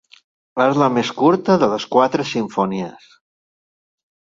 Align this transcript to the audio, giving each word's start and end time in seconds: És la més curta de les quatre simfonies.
És 0.65 0.79
la 0.83 0.87
més 0.95 1.11
curta 1.21 1.59
de 1.65 1.71
les 1.75 1.87
quatre 1.95 2.29
simfonies. 2.33 3.17